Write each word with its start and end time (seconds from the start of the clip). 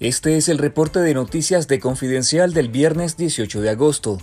Este 0.00 0.36
es 0.36 0.48
el 0.48 0.58
reporte 0.58 1.00
de 1.00 1.12
noticias 1.12 1.66
de 1.66 1.80
Confidencial 1.80 2.54
del 2.54 2.68
viernes 2.68 3.16
18 3.16 3.60
de 3.60 3.70
agosto. 3.70 4.18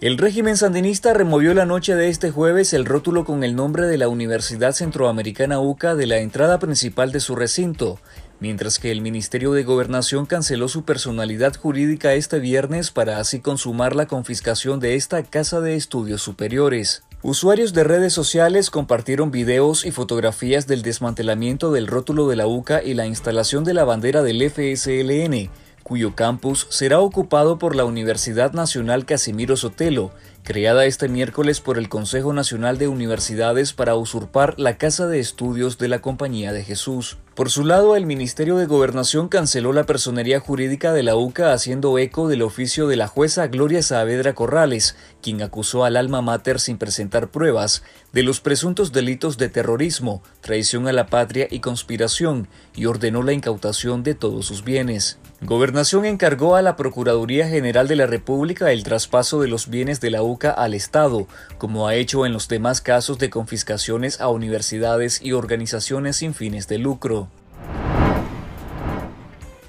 El 0.00 0.16
régimen 0.16 0.56
sandinista 0.56 1.12
removió 1.12 1.52
la 1.52 1.66
noche 1.66 1.94
de 1.94 2.08
este 2.08 2.30
jueves 2.30 2.72
el 2.72 2.86
rótulo 2.86 3.26
con 3.26 3.44
el 3.44 3.54
nombre 3.54 3.86
de 3.86 3.98
la 3.98 4.08
Universidad 4.08 4.72
Centroamericana 4.72 5.60
UCA 5.60 5.94
de 5.94 6.06
la 6.06 6.20
entrada 6.20 6.58
principal 6.58 7.12
de 7.12 7.20
su 7.20 7.36
recinto, 7.36 7.98
mientras 8.40 8.78
que 8.78 8.90
el 8.90 9.02
Ministerio 9.02 9.52
de 9.52 9.62
Gobernación 9.62 10.24
canceló 10.24 10.68
su 10.68 10.84
personalidad 10.84 11.54
jurídica 11.54 12.14
este 12.14 12.38
viernes 12.38 12.90
para 12.90 13.18
así 13.18 13.40
consumar 13.40 13.94
la 13.94 14.06
confiscación 14.06 14.80
de 14.80 14.94
esta 14.94 15.22
casa 15.22 15.60
de 15.60 15.76
estudios 15.76 16.22
superiores. 16.22 17.02
Usuarios 17.22 17.74
de 17.74 17.84
redes 17.84 18.14
sociales 18.14 18.70
compartieron 18.70 19.30
videos 19.30 19.84
y 19.84 19.90
fotografías 19.90 20.66
del 20.66 20.80
desmantelamiento 20.80 21.70
del 21.70 21.86
rótulo 21.86 22.26
de 22.28 22.36
la 22.36 22.46
UCA 22.46 22.82
y 22.82 22.94
la 22.94 23.06
instalación 23.06 23.62
de 23.62 23.74
la 23.74 23.84
bandera 23.84 24.22
del 24.22 24.40
FSLN, 24.50 25.50
cuyo 25.82 26.14
campus 26.14 26.66
será 26.70 27.00
ocupado 27.00 27.58
por 27.58 27.76
la 27.76 27.84
Universidad 27.84 28.54
Nacional 28.54 29.04
Casimiro 29.04 29.58
Sotelo, 29.58 30.12
creada 30.42 30.86
este 30.86 31.08
miércoles 31.08 31.60
por 31.60 31.78
el 31.78 31.88
Consejo 31.88 32.32
Nacional 32.32 32.78
de 32.78 32.88
Universidades 32.88 33.72
para 33.72 33.94
usurpar 33.94 34.58
la 34.58 34.78
Casa 34.78 35.06
de 35.06 35.20
Estudios 35.20 35.78
de 35.78 35.88
la 35.88 36.00
Compañía 36.00 36.52
de 36.52 36.64
Jesús. 36.64 37.18
Por 37.34 37.50
su 37.50 37.64
lado, 37.64 37.96
el 37.96 38.06
Ministerio 38.06 38.56
de 38.56 38.66
Gobernación 38.66 39.28
canceló 39.28 39.72
la 39.72 39.84
personería 39.84 40.40
jurídica 40.40 40.92
de 40.92 41.02
la 41.02 41.16
UCA 41.16 41.52
haciendo 41.52 41.96
eco 41.98 42.28
del 42.28 42.42
oficio 42.42 42.86
de 42.86 42.96
la 42.96 43.06
jueza 43.06 43.46
Gloria 43.46 43.82
Saavedra 43.82 44.34
Corrales, 44.34 44.96
quien 45.22 45.40
acusó 45.40 45.84
al 45.84 45.96
alma 45.96 46.20
mater 46.20 46.60
sin 46.60 46.76
presentar 46.76 47.28
pruebas 47.28 47.82
de 48.12 48.24
los 48.24 48.40
presuntos 48.40 48.92
delitos 48.92 49.38
de 49.38 49.48
terrorismo, 49.48 50.22
traición 50.40 50.88
a 50.88 50.92
la 50.92 51.06
patria 51.06 51.46
y 51.50 51.60
conspiración, 51.60 52.48
y 52.74 52.86
ordenó 52.86 53.22
la 53.22 53.32
incautación 53.32 54.02
de 54.02 54.14
todos 54.14 54.46
sus 54.46 54.64
bienes. 54.64 55.18
Gobernación 55.42 56.04
encargó 56.04 56.56
a 56.56 56.62
la 56.62 56.76
Procuraduría 56.76 57.48
General 57.48 57.88
de 57.88 57.96
la 57.96 58.06
República 58.06 58.72
el 58.72 58.82
traspaso 58.82 59.40
de 59.40 59.48
los 59.48 59.70
bienes 59.70 60.00
de 60.02 60.10
la 60.10 60.22
UCA 60.22 60.39
al 60.48 60.72
Estado, 60.72 61.26
como 61.58 61.86
ha 61.86 61.94
hecho 61.96 62.24
en 62.24 62.32
los 62.32 62.48
demás 62.48 62.80
casos 62.80 63.18
de 63.18 63.28
confiscaciones 63.28 64.22
a 64.22 64.28
universidades 64.28 65.20
y 65.20 65.32
organizaciones 65.32 66.16
sin 66.16 66.32
fines 66.32 66.68
de 66.68 66.78
lucro. 66.78 67.28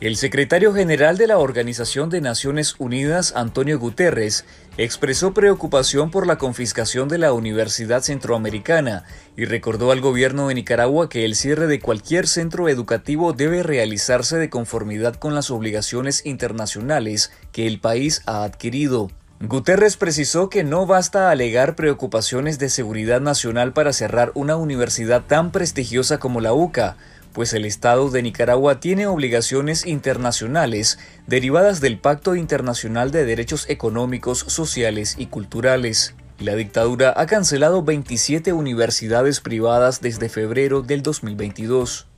El 0.01 0.15
secretario 0.15 0.73
general 0.73 1.15
de 1.19 1.27
la 1.27 1.37
Organización 1.37 2.09
de 2.09 2.21
Naciones 2.21 2.73
Unidas, 2.79 3.33
Antonio 3.35 3.77
Guterres, 3.77 4.45
expresó 4.79 5.31
preocupación 5.31 6.09
por 6.09 6.25
la 6.25 6.39
confiscación 6.39 7.07
de 7.07 7.19
la 7.19 7.33
Universidad 7.33 8.01
Centroamericana 8.01 9.03
y 9.37 9.45
recordó 9.45 9.91
al 9.91 10.01
gobierno 10.01 10.47
de 10.47 10.55
Nicaragua 10.55 11.07
que 11.07 11.23
el 11.23 11.35
cierre 11.35 11.67
de 11.67 11.79
cualquier 11.79 12.27
centro 12.27 12.67
educativo 12.67 13.33
debe 13.33 13.61
realizarse 13.61 14.37
de 14.37 14.49
conformidad 14.49 15.17
con 15.17 15.35
las 15.35 15.51
obligaciones 15.51 16.25
internacionales 16.25 17.31
que 17.51 17.67
el 17.67 17.79
país 17.79 18.23
ha 18.25 18.43
adquirido. 18.43 19.11
Guterres 19.43 19.97
precisó 19.97 20.49
que 20.49 20.63
no 20.63 20.85
basta 20.85 21.31
alegar 21.31 21.75
preocupaciones 21.75 22.59
de 22.59 22.69
seguridad 22.69 23.21
nacional 23.21 23.73
para 23.73 23.91
cerrar 23.91 24.31
una 24.35 24.55
universidad 24.55 25.23
tan 25.23 25.51
prestigiosa 25.51 26.19
como 26.19 26.41
la 26.41 26.53
UCA, 26.53 26.95
pues 27.33 27.53
el 27.53 27.65
Estado 27.65 28.11
de 28.11 28.21
Nicaragua 28.21 28.79
tiene 28.79 29.07
obligaciones 29.07 29.87
internacionales 29.87 30.99
derivadas 31.25 31.81
del 31.81 31.97
Pacto 31.97 32.35
Internacional 32.35 33.09
de 33.09 33.25
Derechos 33.25 33.67
Económicos, 33.67 34.45
Sociales 34.47 35.15
y 35.17 35.25
Culturales. 35.25 36.13
La 36.37 36.53
dictadura 36.53 37.11
ha 37.17 37.25
cancelado 37.25 37.81
27 37.81 38.53
universidades 38.53 39.39
privadas 39.41 40.01
desde 40.01 40.29
febrero 40.29 40.83
del 40.83 41.01
2022. 41.01 42.10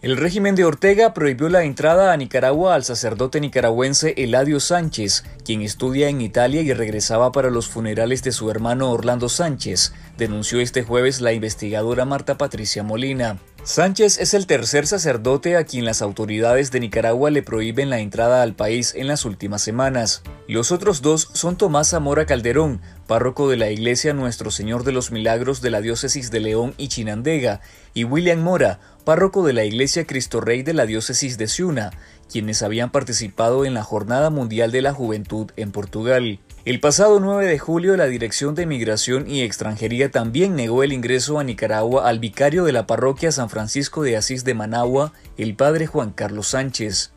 El 0.00 0.16
régimen 0.16 0.54
de 0.54 0.64
Ortega 0.64 1.12
prohibió 1.12 1.48
la 1.48 1.64
entrada 1.64 2.12
a 2.12 2.16
Nicaragua 2.16 2.76
al 2.76 2.84
sacerdote 2.84 3.40
nicaragüense 3.40 4.14
Eladio 4.16 4.60
Sánchez, 4.60 5.24
quien 5.44 5.60
estudia 5.60 6.08
en 6.08 6.20
Italia 6.20 6.62
y 6.62 6.72
regresaba 6.72 7.32
para 7.32 7.50
los 7.50 7.66
funerales 7.66 8.22
de 8.22 8.30
su 8.30 8.48
hermano 8.48 8.92
Orlando 8.92 9.28
Sánchez, 9.28 9.92
denunció 10.16 10.60
este 10.60 10.84
jueves 10.84 11.20
la 11.20 11.32
investigadora 11.32 12.04
Marta 12.04 12.38
Patricia 12.38 12.84
Molina. 12.84 13.38
Sánchez 13.68 14.18
es 14.18 14.32
el 14.32 14.46
tercer 14.46 14.86
sacerdote 14.86 15.58
a 15.58 15.64
quien 15.64 15.84
las 15.84 16.00
autoridades 16.00 16.70
de 16.70 16.80
Nicaragua 16.80 17.30
le 17.30 17.42
prohíben 17.42 17.90
la 17.90 17.98
entrada 17.98 18.42
al 18.42 18.54
país 18.54 18.94
en 18.96 19.06
las 19.06 19.26
últimas 19.26 19.60
semanas. 19.60 20.22
Los 20.48 20.72
otros 20.72 21.02
dos 21.02 21.28
son 21.34 21.58
Tomás 21.58 21.90
Zamora 21.90 22.24
Calderón, 22.24 22.80
párroco 23.06 23.46
de 23.50 23.58
la 23.58 23.70
iglesia 23.70 24.14
Nuestro 24.14 24.50
Señor 24.50 24.84
de 24.84 24.92
los 24.92 25.10
Milagros 25.10 25.60
de 25.60 25.68
la 25.68 25.82
diócesis 25.82 26.30
de 26.30 26.40
León 26.40 26.72
y 26.78 26.88
Chinandega, 26.88 27.60
y 27.92 28.04
William 28.04 28.40
Mora, 28.40 28.80
párroco 29.04 29.46
de 29.46 29.52
la 29.52 29.64
iglesia 29.64 30.06
Cristo 30.06 30.40
Rey 30.40 30.62
de 30.62 30.72
la 30.72 30.86
diócesis 30.86 31.36
de 31.36 31.46
Ciuna, 31.46 31.90
quienes 32.32 32.62
habían 32.62 32.90
participado 32.90 33.66
en 33.66 33.74
la 33.74 33.82
Jornada 33.82 34.30
Mundial 34.30 34.72
de 34.72 34.80
la 34.80 34.94
Juventud 34.94 35.50
en 35.56 35.72
Portugal. 35.72 36.40
El 36.68 36.80
pasado 36.80 37.18
9 37.18 37.46
de 37.46 37.58
julio, 37.58 37.96
la 37.96 38.08
Dirección 38.08 38.54
de 38.54 38.66
Migración 38.66 39.26
y 39.26 39.40
Extranjería 39.40 40.10
también 40.10 40.54
negó 40.54 40.82
el 40.82 40.92
ingreso 40.92 41.38
a 41.38 41.42
Nicaragua 41.42 42.06
al 42.06 42.18
vicario 42.18 42.64
de 42.64 42.72
la 42.72 42.86
parroquia 42.86 43.32
San 43.32 43.48
Francisco 43.48 44.02
de 44.02 44.18
Asís 44.18 44.44
de 44.44 44.52
Managua, 44.52 45.14
el 45.38 45.54
padre 45.54 45.86
Juan 45.86 46.10
Carlos 46.10 46.48
Sánchez. 46.48 47.10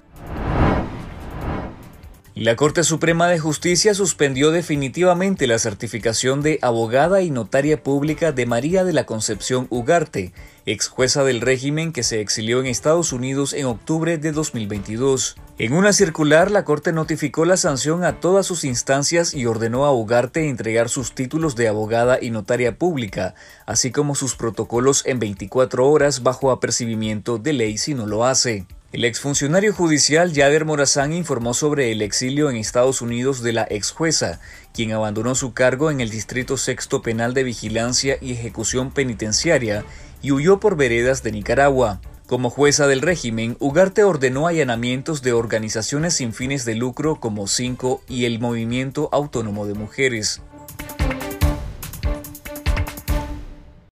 La 2.42 2.56
Corte 2.56 2.84
Suprema 2.84 3.28
de 3.28 3.38
Justicia 3.38 3.94
suspendió 3.94 4.50
definitivamente 4.50 5.46
la 5.46 5.60
certificación 5.60 6.42
de 6.42 6.58
abogada 6.64 7.22
y 7.22 7.30
notaria 7.30 7.84
pública 7.84 8.32
de 8.32 8.48
María 8.48 8.84
de 8.84 8.94
la 8.94 9.06
Concepción 9.06 9.68
Ugarte, 9.70 10.34
ex 10.66 10.88
jueza 10.88 11.24
del 11.24 11.40
régimen 11.40 11.94
que 11.94 12.02
se 12.02 12.20
exilió 12.20 12.60
en 12.60 12.66
Estados 12.66 13.14
Unidos 13.14 13.54
en 13.54 13.68
octubre 13.68 14.18
de 14.18 14.32
2022. 14.32 15.36
En 15.60 15.74
una 15.74 15.94
circular, 15.94 16.50
la 16.50 16.66
Corte 16.66 16.92
notificó 16.94 17.46
la 17.46 17.58
sanción 17.58 18.04
a 18.04 18.20
todas 18.20 18.48
sus 18.48 18.64
instancias 18.64 19.36
y 19.36 19.46
ordenó 19.46 19.86
a 19.86 19.94
Ugarte 19.94 20.50
entregar 20.50 20.90
sus 20.90 21.14
títulos 21.14 21.56
de 21.56 21.68
abogada 21.68 22.18
y 22.20 22.32
notaria 22.32 22.76
pública, 22.76 23.36
así 23.68 23.92
como 23.92 24.16
sus 24.16 24.34
protocolos 24.34 25.06
en 25.06 25.20
24 25.20 25.88
horas 25.88 26.24
bajo 26.24 26.50
apercibimiento 26.50 27.38
de 27.38 27.54
ley 27.54 27.78
si 27.78 27.94
no 27.94 28.08
lo 28.08 28.26
hace. 28.26 28.66
El 28.92 29.06
exfuncionario 29.06 29.74
judicial 29.74 30.34
Yader 30.34 30.66
Morazán 30.66 31.14
informó 31.14 31.54
sobre 31.54 31.94
el 31.94 32.02
exilio 32.02 32.50
en 32.50 32.58
Estados 32.58 33.02
Unidos 33.02 33.42
de 33.42 33.54
la 33.54 33.66
ex 33.70 33.92
jueza, 33.92 34.42
quien 34.74 34.92
abandonó 34.92 35.34
su 35.34 35.54
cargo 35.54 35.92
en 35.92 36.02
el 36.02 36.10
Distrito 36.10 36.58
Sexto 36.58 37.02
Penal 37.02 37.34
de 37.34 37.44
Vigilancia 37.44 38.18
y 38.20 38.34
Ejecución 38.34 38.92
Penitenciaria 38.92 39.86
y 40.22 40.34
huyó 40.34 40.60
por 40.60 40.76
veredas 40.76 41.24
de 41.24 41.32
Nicaragua. 41.32 42.02
Como 42.28 42.50
jueza 42.50 42.86
del 42.86 43.00
régimen, 43.00 43.56
Ugarte 43.60 44.04
ordenó 44.04 44.46
allanamientos 44.46 45.22
de 45.22 45.32
organizaciones 45.32 46.16
sin 46.16 46.34
fines 46.34 46.66
de 46.66 46.76
lucro 46.76 47.22
como 47.22 47.48
Cinco 47.48 48.04
y 48.10 48.26
el 48.26 48.40
Movimiento 48.40 49.08
Autónomo 49.14 49.66
de 49.68 49.74
Mujeres. 49.74 50.42